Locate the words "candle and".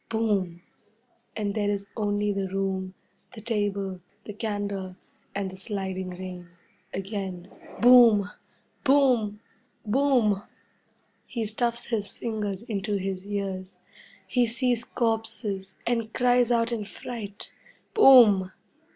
4.33-5.51